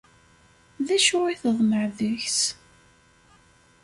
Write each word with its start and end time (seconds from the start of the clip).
D 0.87 0.89
acu 0.95 1.19
i 1.27 1.35
tḍemεeḍ 1.41 1.91
deg-s? 1.99 2.39